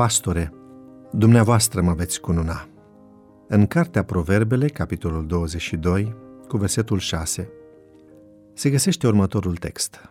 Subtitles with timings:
[0.00, 0.52] Pastore,
[1.10, 2.68] dumneavoastră mă veți cununa.
[3.48, 6.16] În Cartea Proverbele, capitolul 22,
[6.48, 7.50] cu versetul 6,
[8.54, 10.10] se găsește următorul text.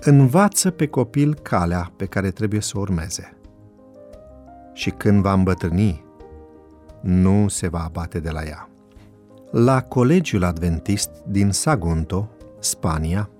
[0.00, 3.36] Învață pe copil calea pe care trebuie să o urmeze.
[4.72, 6.04] Și când va îmbătrâni,
[7.00, 8.68] nu se va abate de la ea.
[9.50, 13.30] La Colegiul Adventist din Sagunto, Spania,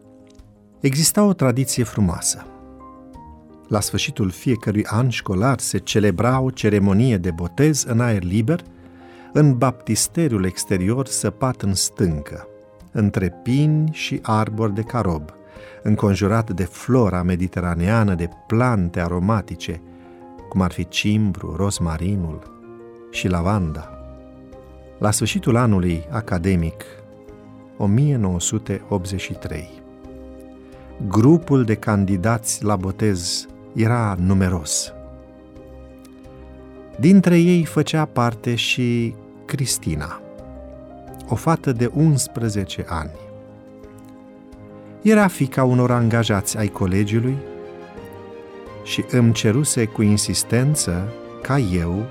[0.80, 2.46] exista o tradiție frumoasă–
[3.68, 8.64] la sfârșitul fiecărui an școlar se celebra o ceremonie de botez în aer liber,
[9.32, 12.48] în baptisteriul exterior săpat în stâncă,
[12.92, 15.30] între pini și arbori de carob,
[15.82, 19.80] înconjurat de flora mediteraneană de plante aromatice,
[20.48, 22.52] cum ar fi cimbru, rosmarinul
[23.10, 23.88] și lavanda.
[24.98, 26.84] La sfârșitul anului academic
[27.76, 29.68] 1983,
[31.08, 34.92] grupul de candidați la botez era numeros.
[36.96, 40.20] Dintre ei făcea parte și Cristina,
[41.28, 43.10] o fată de 11 ani.
[45.02, 47.36] Era fica unor angajați ai colegiului
[48.84, 52.06] și îmi ceruse cu insistență ca eu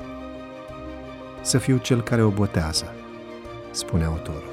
[1.42, 2.94] să fiu cel care o botează,
[3.72, 4.52] spune autorul.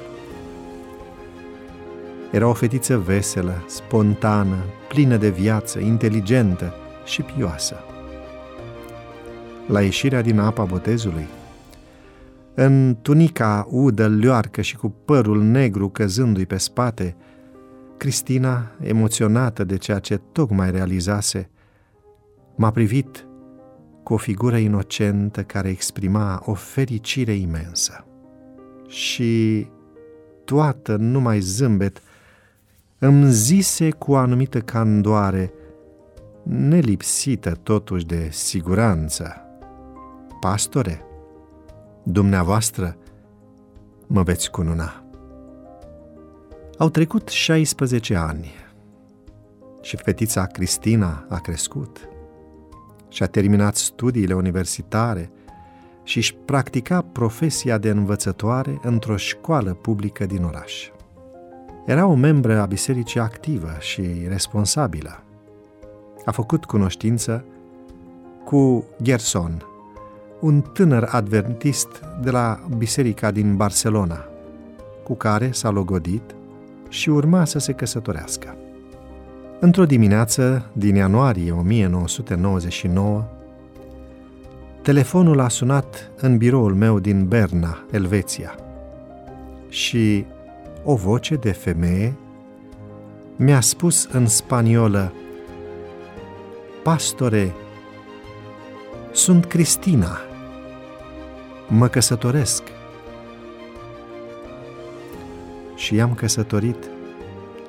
[2.31, 7.75] Era o fetiță veselă, spontană, plină de viață, inteligentă, și pioasă.
[9.67, 11.27] La ieșirea din apa botezului,
[12.53, 17.15] în tunica udă lioarcă și cu părul negru căzându-i pe spate,
[17.97, 21.49] Cristina, emoționată de ceea ce tocmai realizase,
[22.55, 23.25] m-a privit
[24.03, 28.05] cu o figură inocentă care exprima o fericire imensă.
[28.87, 29.67] Și
[30.45, 32.01] toată numai zâmbet
[32.97, 35.53] îmi zise cu o anumită candoare–
[36.53, 39.41] nelipsită totuși de siguranță.
[40.39, 41.05] Pastore,
[42.03, 42.97] dumneavoastră
[44.07, 45.03] mă veți cununa.
[46.77, 48.51] Au trecut 16 ani
[49.81, 52.09] și fetița Cristina a crescut
[53.09, 55.31] și a terminat studiile universitare
[56.03, 60.89] și își practica profesia de învățătoare într-o școală publică din oraș.
[61.85, 65.23] Era o membră a bisericii activă și responsabilă
[66.25, 67.45] a făcut cunoștință
[68.43, 69.65] cu Gerson,
[70.39, 71.87] un tânăr adventist
[72.21, 74.25] de la biserica din Barcelona,
[75.03, 76.35] cu care s-a logodit
[76.89, 78.55] și urma să se căsătorească.
[79.59, 83.23] Într-o dimineață din ianuarie 1999,
[84.81, 88.55] telefonul a sunat în biroul meu din Berna, Elveția,
[89.69, 90.25] și
[90.83, 92.13] o voce de femeie
[93.35, 95.13] mi-a spus în spaniolă
[96.83, 97.53] Pastore,
[99.11, 100.17] sunt Cristina.
[101.67, 102.63] Mă căsătoresc.
[105.75, 106.89] Și i-am căsătorit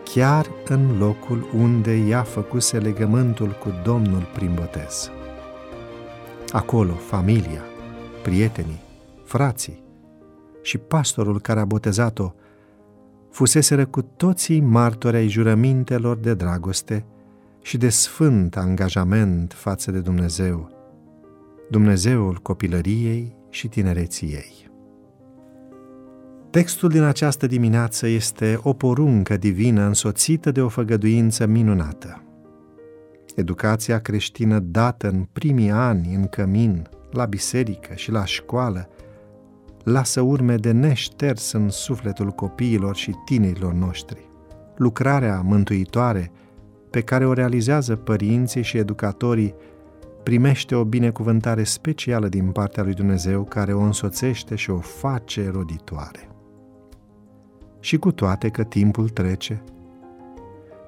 [0.05, 5.11] chiar în locul unde ea făcuse legământul cu Domnul prin botez.
[6.53, 7.63] Acolo, familia,
[8.23, 8.81] prietenii,
[9.25, 9.83] frații
[10.63, 12.33] și pastorul care a botezat-o
[13.31, 17.05] fuseseră cu toții martori ai jurămintelor de dragoste
[17.63, 20.71] și de sfânt angajament față de Dumnezeu,
[21.71, 24.71] Dumnezeul copilăriei și tinereții ei.
[26.51, 32.23] Textul din această dimineață este o poruncă divină însoțită de o făgăduință minunată.
[33.35, 38.89] Educația creștină dată în primii ani în cămin, la biserică și la școală,
[39.85, 44.29] lasă urme de neșters în sufletul copiilor și tinerilor noștri.
[44.77, 46.33] Lucrarea mântuitoare
[46.93, 49.55] pe care o realizează părinții și educatorii
[50.23, 56.29] primește o binecuvântare specială din partea lui Dumnezeu care o însoțește și o face roditoare.
[57.81, 59.63] Și cu toate că timpul trece,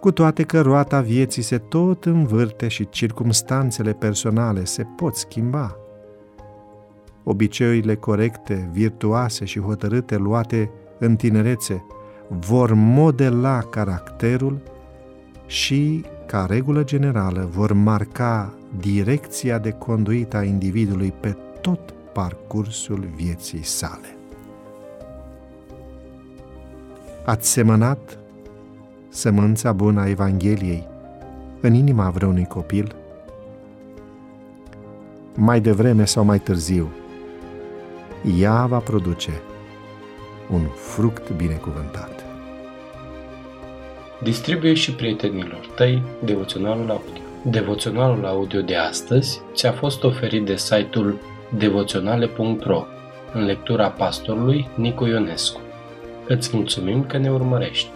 [0.01, 5.77] cu toate că roata vieții se tot învârte și circumstanțele personale se pot schimba,
[7.23, 11.85] obiceiurile corecte, virtuoase și hotărâte luate în tinerețe
[12.29, 14.63] vor modela caracterul
[15.47, 23.65] și, ca regulă generală, vor marca direcția de conduită a individului pe tot parcursul vieții
[23.65, 24.17] sale.
[27.25, 28.19] Ați semănat
[29.09, 30.87] sămânța bună a Evangheliei
[31.61, 32.95] în inima vreunui copil?
[35.35, 36.89] Mai devreme sau mai târziu,
[38.39, 39.31] ea va produce
[40.51, 42.24] un fruct binecuvântat.
[44.23, 47.23] Distribuie și prietenilor tăi devoționalul audio.
[47.43, 51.21] Devoționalul audio de astăzi ți-a fost oferit de site-ul
[51.57, 52.85] devoționale.ro
[53.33, 55.61] în lectura pastorului Nicu Ionescu.
[56.29, 57.89] Îți mulțumim că ne urmărești!